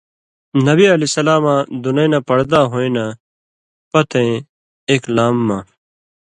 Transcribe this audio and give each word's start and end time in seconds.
نبیؑ 0.65 0.91
اں 1.19 1.59
دُنیں 1.83 2.09
نہ 2.11 2.19
پڑدا 2.27 2.61
ہُوئیں 2.71 2.91
نہ 2.95 3.05
پتَیں 3.91 4.33
ایک 4.89 5.03
لام 5.15 5.35
مہ 5.47 5.57